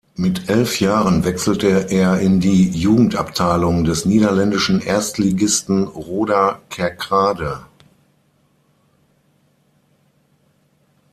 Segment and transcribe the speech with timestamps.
[0.15, 7.59] Mit elf Jahren wechselte er in die Jugendabteilung des niederländischen Erstligisten Roda Kerkrade.